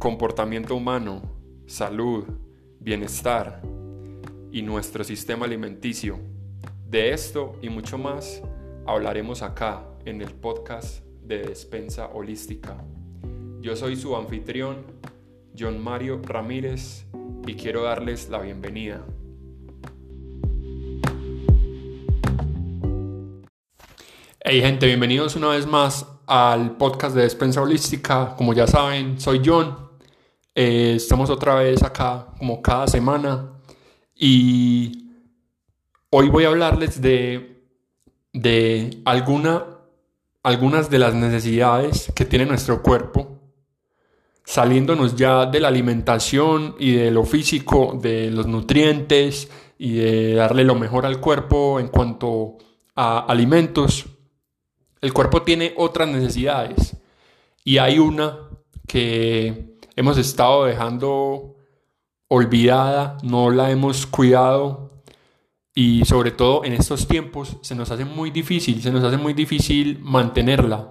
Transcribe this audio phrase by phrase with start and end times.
[0.00, 1.20] comportamiento humano,
[1.66, 2.24] salud,
[2.80, 3.60] bienestar
[4.50, 6.18] y nuestro sistema alimenticio.
[6.88, 8.42] De esto y mucho más
[8.86, 12.82] hablaremos acá en el podcast de Despensa Holística.
[13.60, 14.86] Yo soy su anfitrión,
[15.56, 17.04] John Mario Ramírez,
[17.46, 19.04] y quiero darles la bienvenida.
[24.42, 28.34] Hey gente, bienvenidos una vez más al podcast de Despensa Holística.
[28.34, 29.89] Como ya saben, soy John.
[30.54, 33.52] Eh, estamos otra vez acá como cada semana
[34.16, 35.10] y
[36.10, 37.62] hoy voy a hablarles de,
[38.32, 39.64] de alguna,
[40.42, 43.38] algunas de las necesidades que tiene nuestro cuerpo,
[44.44, 49.48] saliéndonos ya de la alimentación y de lo físico, de los nutrientes
[49.78, 52.58] y de darle lo mejor al cuerpo en cuanto
[52.96, 54.06] a alimentos.
[55.00, 56.96] El cuerpo tiene otras necesidades
[57.62, 58.36] y hay una
[58.88, 61.56] que hemos estado dejando
[62.28, 65.02] olvidada, no la hemos cuidado
[65.74, 69.34] y sobre todo en estos tiempos se nos hace muy difícil, se nos hace muy
[69.34, 70.88] difícil mantenerla.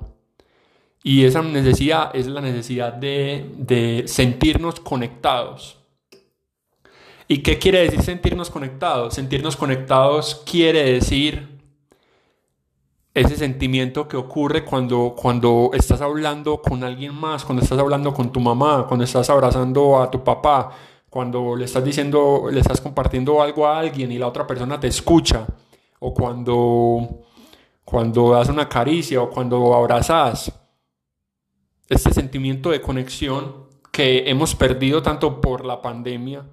[1.01, 5.79] Y esa necesidad es la necesidad de, de sentirnos conectados.
[7.27, 9.15] ¿Y qué quiere decir sentirnos conectados?
[9.15, 11.58] Sentirnos conectados quiere decir
[13.13, 18.31] ese sentimiento que ocurre cuando, cuando estás hablando con alguien más, cuando estás hablando con
[18.31, 20.71] tu mamá, cuando estás abrazando a tu papá,
[21.09, 24.87] cuando le estás diciendo, le estás compartiendo algo a alguien y la otra persona te
[24.87, 25.47] escucha,
[25.99, 27.23] o cuando,
[27.83, 30.51] cuando das una caricia o cuando abrazas.
[31.89, 36.45] Este sentimiento de conexión que hemos perdido tanto por la pandemia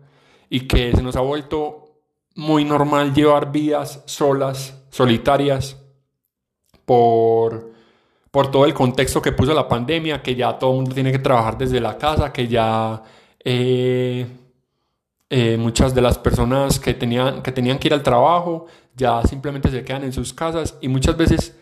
[0.48, 1.84] y que se nos ha vuelto
[2.34, 5.85] muy normal llevar vidas solas, solitarias
[6.86, 7.72] por,
[8.30, 11.18] por todo el contexto que puso la pandemia, que ya todo el mundo tiene que
[11.18, 13.02] trabajar desde la casa, que ya
[13.44, 14.26] eh,
[15.28, 18.66] eh, muchas de las personas que tenían, que tenían que ir al trabajo
[18.96, 20.76] ya simplemente se quedan en sus casas.
[20.80, 21.54] Y muchas veces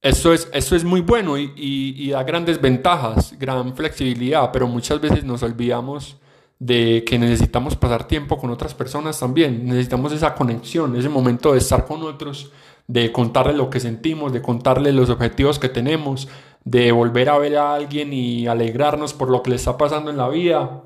[0.00, 5.00] esto es, esto es muy bueno y, y, da grandes ventajas, gran flexibilidad, pero muchas
[5.00, 6.16] veces nos olvidamos
[6.58, 11.58] de que necesitamos pasar tiempo con otras personas también, necesitamos esa conexión, ese momento de
[11.58, 12.50] estar con otros
[12.88, 16.26] de contarle lo que sentimos, de contarle los objetivos que tenemos,
[16.64, 20.16] de volver a ver a alguien y alegrarnos por lo que le está pasando en
[20.16, 20.82] la vida.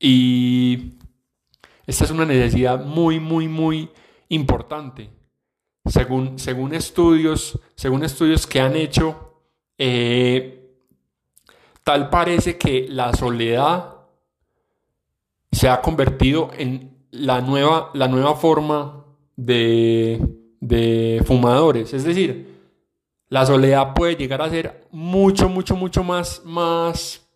[0.00, 0.94] Y
[1.86, 3.90] esta es una necesidad muy, muy, muy
[4.30, 5.10] importante.
[5.84, 9.42] Según, según estudios, según estudios que han hecho,
[9.78, 10.74] eh,
[11.84, 13.94] tal parece que la soledad
[15.52, 19.04] se ha convertido en la nueva, la nueva forma
[19.36, 20.35] de,
[20.66, 21.92] de fumadores.
[21.94, 22.56] Es decir,
[23.28, 27.26] la soledad puede llegar a ser mucho, mucho, mucho más, más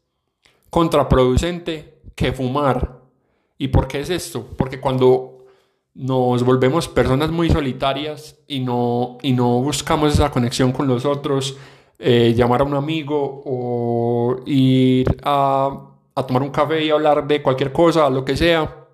[0.68, 3.00] contraproducente que fumar.
[3.58, 4.46] ¿Y por qué es esto?
[4.56, 5.44] Porque cuando
[5.94, 11.56] nos volvemos personas muy solitarias y no, y no buscamos esa conexión con los otros,
[11.98, 17.42] eh, llamar a un amigo o ir a, a tomar un café y hablar de
[17.42, 18.86] cualquier cosa, lo que sea,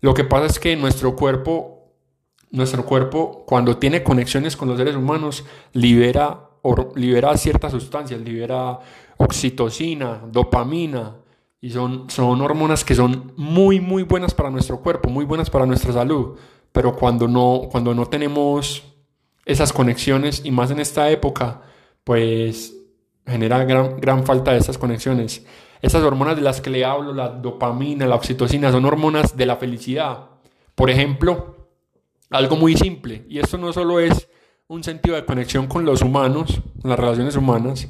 [0.00, 1.77] lo que pasa es que nuestro cuerpo
[2.50, 6.50] nuestro cuerpo, cuando tiene conexiones con los seres humanos, libera,
[6.94, 8.78] libera ciertas sustancias, libera
[9.16, 11.16] oxitocina, dopamina,
[11.60, 15.66] y son, son hormonas que son muy, muy buenas para nuestro cuerpo, muy buenas para
[15.66, 16.38] nuestra salud.
[16.70, 18.84] Pero cuando no, cuando no tenemos
[19.44, 21.62] esas conexiones, y más en esta época,
[22.04, 22.74] pues
[23.26, 25.44] genera gran, gran falta de esas conexiones.
[25.82, 29.56] Esas hormonas de las que le hablo, la dopamina, la oxitocina, son hormonas de la
[29.56, 30.30] felicidad.
[30.74, 31.57] Por ejemplo,
[32.30, 33.24] algo muy simple.
[33.28, 34.28] Y esto no solo es
[34.66, 37.88] un sentido de conexión con los humanos, con las relaciones humanas,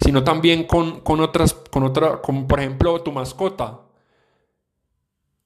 [0.00, 3.80] sino también con, otras, con otra, como por ejemplo tu mascota.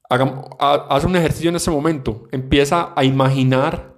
[0.09, 2.29] haz un ejercicio en ese momento.
[2.31, 3.95] Empieza a imaginar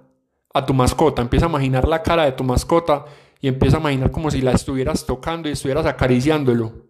[0.53, 3.05] a tu mascota, empieza a imaginar la cara de tu mascota
[3.39, 6.87] y empieza a imaginar como si la estuvieras tocando y estuvieras acariciándolo.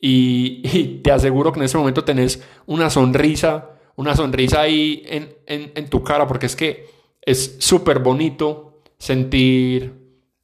[0.00, 6.02] Y, te aseguro que en ese momento tenés una sonrisa una sonrisa ahí en, tu
[6.04, 6.86] cara, porque es que
[7.26, 9.92] es súper bonito sentir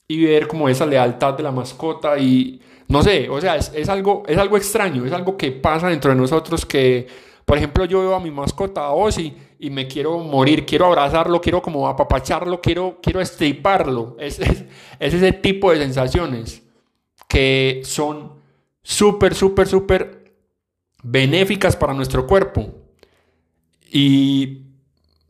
[0.09, 4.25] y ver como esa lealtad de la mascota y no sé, o sea, es, algo,
[4.27, 7.07] es algo extraño, es algo que pasa dentro de nosotros que,
[7.47, 11.41] por ejemplo, yo veo a mi mascota, a Ozzy, y me quiero morir, quiero abrazarlo,
[11.41, 14.17] quiero como apapacharlo, quiero, quiero estriparlo.
[14.19, 14.65] Es, es
[14.99, 16.63] ese tipo de sensaciones
[17.29, 18.35] que son
[18.83, 20.35] súper, súper, súper
[21.03, 22.67] benéficas para nuestro cuerpo.
[23.91, 24.72] Y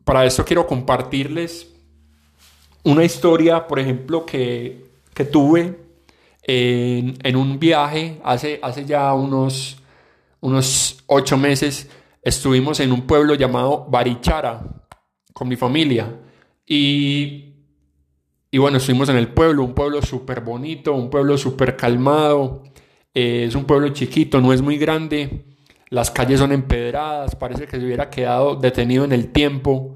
[0.05, 1.69] para eso quiero compartirles
[2.85, 4.91] una historia, por ejemplo, que,
[5.31, 5.79] tuve
[6.43, 9.77] en, un viaje hace, hace ya unos,
[10.41, 11.89] unos ocho meses,
[12.23, 14.63] estuvimos en un pueblo llamado Barichara
[15.33, 16.21] con mi familia.
[16.67, 17.55] Y,
[18.51, 22.65] y bueno, estuvimos en el pueblo, un pueblo súper bonito, un pueblo súper calmado.
[23.15, 25.45] Eh, es un pueblo chiquito, no es muy grande.
[25.89, 29.92] Las calles son empedradas, parece que se hubiera quedado detenido en el tiempo.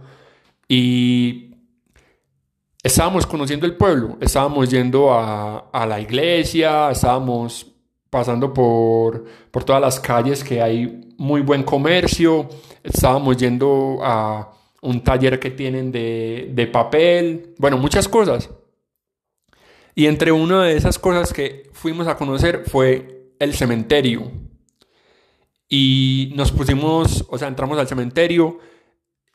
[0.69, 1.55] Y
[2.83, 7.73] estábamos conociendo el pueblo, estábamos yendo a, a la iglesia, estábamos
[8.11, 12.49] pasando por, por todas las calles que hay muy buen comercio,
[12.83, 14.53] estábamos yendo a
[14.83, 18.51] un taller que tienen de, de papel, bueno, muchas cosas.
[19.95, 24.31] Y entre una de esas cosas que fuimos a conocer fue el cementerio.
[25.69, 28.59] Y nos pusimos, o sea, entramos al cementerio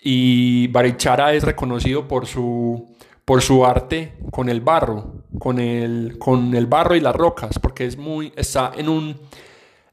[0.01, 6.55] y Barichara es reconocido por su, por su arte con el barro, con el, con
[6.55, 9.19] el barro y las rocas, porque es muy, está en un,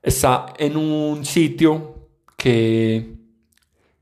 [0.03, 3.17] está en un sitio que,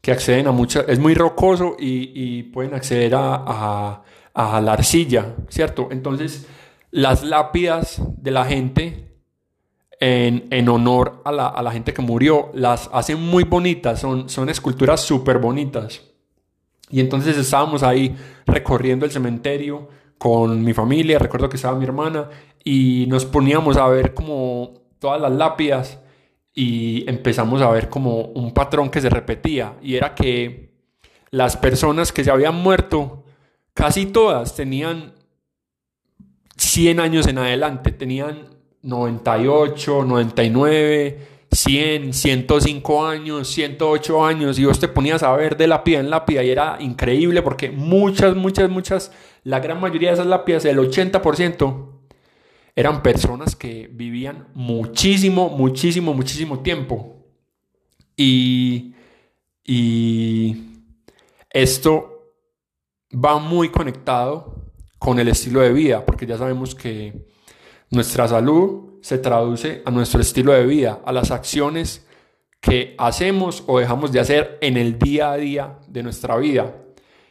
[0.00, 5.88] que acceden a muchas, es muy rocoso y, pueden acceder a, a, la arcilla, ¿cierto?
[5.90, 6.46] Entonces,
[6.92, 9.05] las lápidas de la gente
[10.00, 12.50] en, en honor a la, a la, gente que murió.
[12.54, 16.02] Las hacen muy bonitas, son, son esculturas súper bonitas.
[16.90, 18.16] Y entonces estábamos ahí
[18.46, 19.88] recorriendo el cementerio
[20.18, 22.28] con mi familia, recuerdo que estaba mi hermana,
[22.64, 26.00] y nos poníamos a ver como todas las lápidas
[26.54, 30.74] y empezamos a ver como un patrón que se repetía, y era que
[31.30, 33.24] las personas que se habían muerto,
[33.74, 35.12] casi todas tenían
[36.56, 38.55] 100 años en adelante, tenían
[38.86, 41.18] 98, 99,
[41.50, 46.44] 100, 105 años, 108 años, y vos te ponías a ver de lápida en lápida
[46.44, 49.12] y era increíble porque muchas, muchas, muchas,
[49.42, 51.92] la gran mayoría de esas lápidas, el 80%,
[52.76, 57.16] eran personas que vivían muchísimo, muchísimo, muchísimo tiempo.
[58.14, 58.94] Y,
[59.64, 60.82] y
[61.50, 62.34] esto
[63.12, 64.54] va muy conectado
[64.98, 67.26] con el estilo de vida, porque ya sabemos que
[67.90, 72.06] nuestra salud se traduce a nuestro estilo de vida, a las acciones
[72.60, 76.74] que hacemos o dejamos de hacer en el día a día de nuestra vida.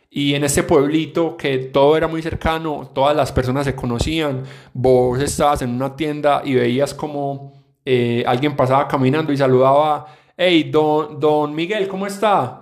[0.10, 4.44] Y en este pueblito que todo era muy cercano, todas las personas se conocían,
[4.74, 7.52] vos estabas en una tienda y veías como
[7.84, 10.06] eh, alguien pasaba caminando y saludaba,
[10.38, 12.62] hey, don, don Miguel, ¿cómo está?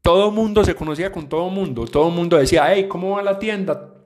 [0.00, 3.96] Todo mundo se conocía con todo mundo, todo mundo decía, hey, ¿cómo va la tienda?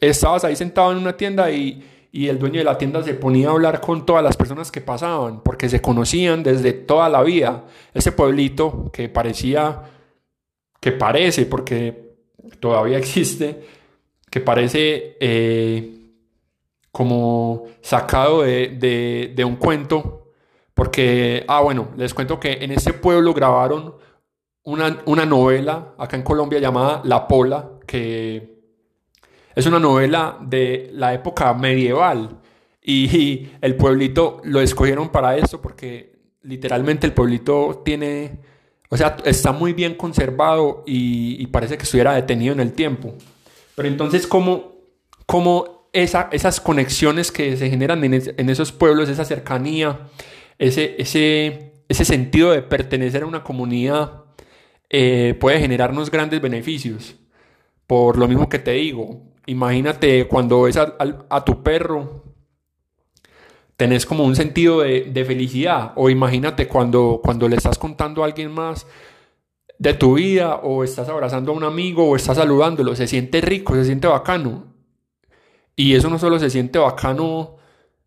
[0.00, 1.80] Estabas ahí sentado en una tienda y,
[2.16, 4.80] y el dueño de la tienda se ponía a hablar con todas las personas que
[4.80, 7.64] pasaban, porque se conocían desde toda la vida.
[7.92, 9.82] Ese pueblito que parecía,
[10.80, 12.14] que parece, porque
[12.58, 13.66] todavía existe,
[14.30, 15.94] que parece eh,
[16.90, 20.32] como sacado de, de un cuento,
[20.72, 23.94] porque, ah, bueno, les cuento que en ese pueblo grabaron
[24.62, 28.55] una, una novela acá en Colombia llamada La Pola, que
[29.56, 32.40] es una novela de la época medieval
[32.82, 38.38] y el pueblito lo escogieron para eso porque literalmente el pueblito tiene,
[38.90, 43.14] o sea, está muy bien conservado y, parece que estuviera detenido en el tiempo.
[43.74, 44.76] Pero entonces, ¿cómo,
[45.24, 50.08] cómo esa, esas conexiones que se generan en, esos pueblos, esa cercanía,
[50.58, 54.24] ese, ese, ese sentido de pertenecer a una comunidad
[54.90, 57.16] eh, puede generarnos grandes beneficios?
[57.86, 62.24] Por lo mismo que te digo, Imagínate cuando ves a, tu perro,
[63.76, 65.92] tenés como un sentido de, felicidad.
[65.96, 68.86] O imagínate cuando, cuando le estás contando a alguien más
[69.78, 72.96] de tu vida, o estás abrazando a un amigo, o estás saludándolo.
[72.96, 74.74] Se siente rico, se siente bacano.
[75.76, 77.56] Y eso no solo se siente bacano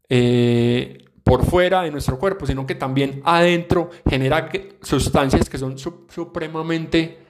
[0.10, 4.50] eh, por fuera de nuestro cuerpo, sino que también adentro genera
[4.82, 7.29] sustancias que son supremamente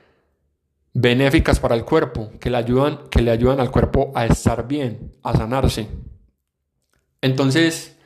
[0.93, 5.13] benéficas para el cuerpo, que le ayudan, que le ayudan al cuerpo a estar bien,
[5.23, 5.87] a sanarse.
[7.21, 7.97] Entonces,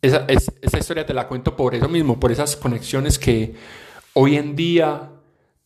[0.00, 3.54] esa, esa historia te la cuento por eso mismo, por esas conexiones que
[4.14, 5.10] hoy en día,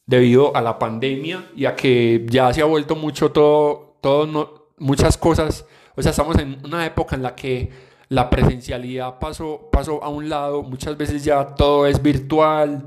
[0.07, 5.17] debido a la pandemia y a que ya se ha vuelto mucho todo, todo muchas
[5.17, 5.65] cosas,
[5.97, 7.71] o sea, estamos en una época en la que
[8.09, 12.85] la presencialidad pasó, pasó a un lado, muchas veces ya todo es virtual,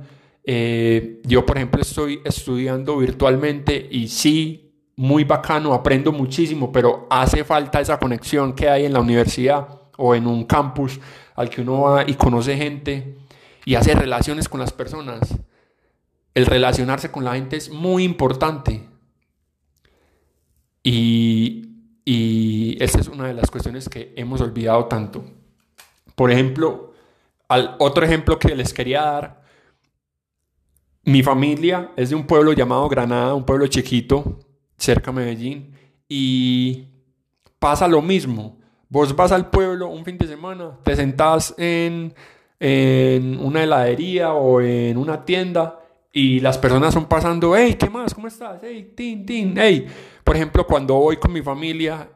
[0.51, 7.43] eh, yo, por ejemplo, estoy estudiando virtualmente y sí, muy bacano, aprendo muchísimo, pero hace
[7.43, 10.99] falta esa conexión que hay en la universidad o en un campus
[11.35, 13.15] al que uno va y conoce gente
[13.63, 15.37] y hace relaciones con las personas.
[16.33, 18.89] El relacionarse con la gente es muy importante.
[20.81, 21.75] Y,
[22.05, 25.23] y esa es una de las cuestiones que hemos olvidado tanto.
[26.15, 26.95] Por ejemplo,
[27.47, 29.38] al otro ejemplo que les quería dar,
[31.09, 34.39] mi familia es de un pueblo llamado Granada, un pueblo chiquito,
[34.77, 35.73] cerca de Medellín,
[36.07, 36.87] y
[37.57, 38.57] pasa lo mismo.
[38.87, 42.13] Vos vas al pueblo un fin de semana, te sentás en,
[42.59, 45.79] en una heladería o en una tienda
[46.11, 48.13] y las personas son pasando, hey, ¿qué más?
[48.13, 48.59] ¿Cómo estás?
[48.63, 49.85] Hey, tin, tin, hey.
[50.23, 52.09] Por ejemplo, cuando voy con mi familia,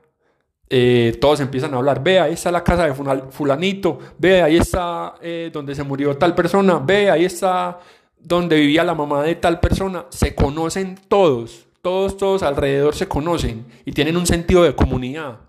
[0.69, 5.15] eh, todos empiezan a hablar, ve, ahí está la casa de fulanito, ve, ahí está
[5.21, 7.79] eh, donde se murió tal persona, ve, ahí está
[8.23, 10.05] donde vivía la mamá de tal persona.
[10.09, 15.39] Se conocen todos, todos, todos alrededor se conocen y tienen un sentido de comunidad.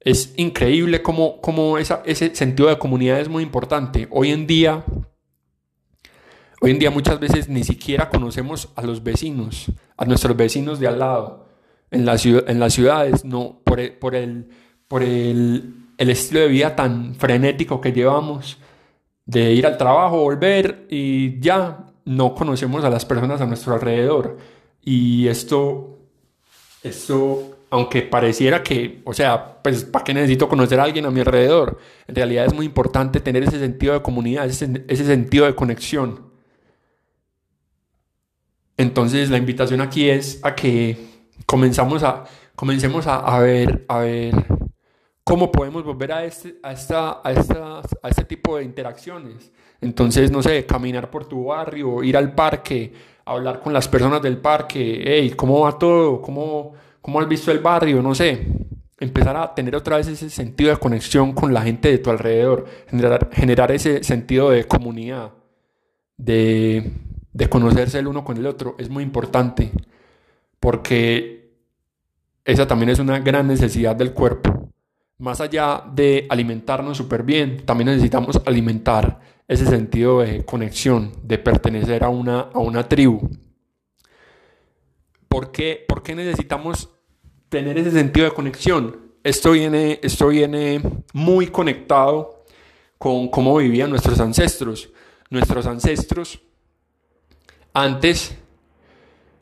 [0.00, 4.08] Es increíble cómo, cómo ese sentido de comunidad es muy importante.
[4.10, 4.84] Hoy en día
[6.62, 10.88] Hoy en día muchas veces ni siquiera conocemos a los vecinos, a nuestros vecinos de
[10.88, 11.46] al lado.
[11.90, 14.50] En, la en las ciudades, no, por, el, por, el,
[14.86, 18.58] por el estilo de vida tan frenético que llevamos,
[19.30, 24.38] de ir al trabajo, volver y ya no conocemos a las personas a nuestro alrededor.
[24.82, 26.00] Y esto,
[26.82, 31.20] esto, aunque pareciera que, o sea, pues, ¿para qué necesito conocer a alguien a mi
[31.20, 31.78] alrededor?
[32.08, 36.30] En realidad es muy importante tener ese sentido de comunidad, ese, ese sentido de conexión.
[38.76, 40.96] Entonces la invitación aquí es a que
[41.46, 42.24] comenzamos a,
[42.56, 44.34] comencemos a, ver, a ver
[45.30, 49.52] cómo podemos volver a este, a, esta, a, a este tipo de interacciones.
[49.80, 52.92] Entonces, no sé, caminar por tu barrio, ir al parque,
[53.24, 56.20] hablar con las personas del parque, hey, ¿cómo va todo?
[56.20, 58.02] ¿Cómo, cómo has visto el barrio?
[58.02, 58.44] No sé,
[58.98, 62.66] empezar a tener otra vez ese sentido de conexión con la gente de tu alrededor,
[62.88, 65.30] generar, generar ese sentido de comunidad,
[66.16, 66.92] de
[67.32, 69.70] de conocerse el uno con el otro es muy importante
[70.58, 71.52] porque
[72.44, 74.49] esa también es una gran necesidad del cuerpo.
[75.20, 82.02] Más allá de alimentarnos súper bien, también necesitamos alimentar ese sentido de conexión, de pertenecer
[82.02, 83.28] a una, a una tribu.
[85.28, 86.88] ¿Por qué, ¿Por qué necesitamos
[87.50, 89.12] tener ese sentido de conexión?
[89.22, 90.80] Esto viene, esto viene
[91.12, 92.44] muy conectado
[92.96, 94.88] con cómo vivían nuestros ancestros.
[95.28, 96.40] Nuestros ancestros
[97.74, 98.36] antes,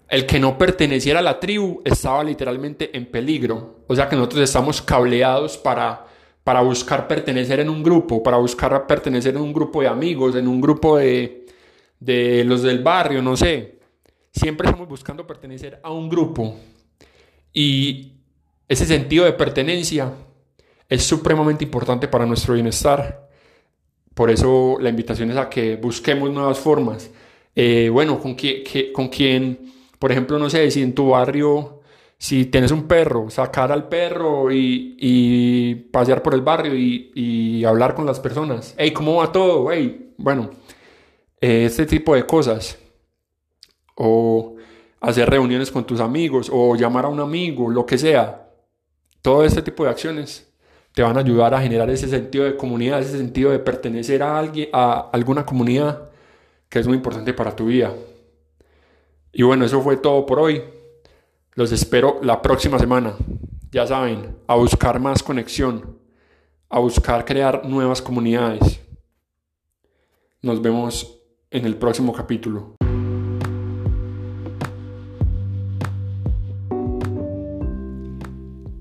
[0.08, 3.84] el que no perteneciera a la tribu estaba literalmente en peligro.
[3.86, 6.06] O sea que nosotros estamos cableados para,
[6.42, 10.48] para buscar pertenecer en un grupo, para buscar pertenecer en un grupo de amigos, en
[10.48, 11.46] un grupo de,
[12.00, 13.78] de los del barrio, no sé.
[14.32, 16.56] Siempre estamos buscando pertenecer a un grupo.
[17.52, 18.12] Y
[18.66, 20.12] ese sentido de pertenencia
[20.88, 23.28] es supremamente importante para nuestro bienestar.
[24.14, 27.10] Por eso la invitación es a que busquemos nuevas formas
[27.60, 28.36] eh, bueno, con,
[28.92, 29.58] con quien,
[29.98, 31.80] por ejemplo, no sé, si en tu barrio,
[32.18, 38.06] si tienes un perro, sacar al perro y, pasear por el barrio y, hablar con
[38.06, 38.74] las personas.
[38.78, 39.70] Hey, ¿cómo va todo?
[39.70, 40.50] Hey, bueno,
[41.40, 42.78] eh, este tipo de cosas.
[43.96, 44.56] O
[45.00, 48.48] hacer reuniones con tus amigos o llamar a un amigo, lo que sea.
[49.22, 50.48] Todo este tipo de acciones
[50.94, 54.38] te van a ayudar a generar ese sentido de comunidad, ese sentido de pertenecer a
[54.38, 56.08] alguien, a alguna comunidad
[56.68, 57.92] que es muy importante para tu vida.
[59.38, 60.64] Y bueno, eso fue todo por hoy.
[61.54, 63.14] Los espero la próxima semana.
[63.70, 65.96] Ya saben, a buscar más conexión,
[66.68, 68.80] a buscar crear nuevas comunidades.
[70.42, 71.20] Nos vemos
[71.52, 72.74] en el próximo capítulo.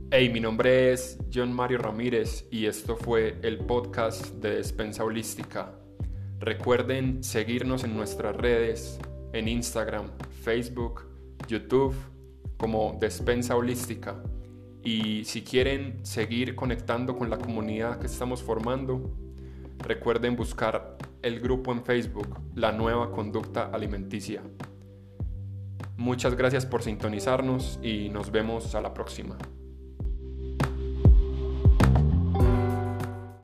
[0.10, 5.74] Hey, mi nombre es John Mario Ramírez y esto fue el podcast de Despensa Holística.
[6.40, 9.00] Recuerden seguirnos en nuestras redes,
[9.34, 10.06] en Instagram,
[10.42, 11.06] Facebook,
[11.48, 11.96] YouTube,
[12.58, 14.16] como Despensa Holística.
[14.84, 19.12] Y si quieren seguir conectando con la comunidad que estamos formando,
[19.80, 24.42] recuerden buscar el grupo en Facebook, La Nueva Conducta Alimenticia.
[25.98, 29.38] Muchas gracias por sintonizarnos y nos vemos a la próxima.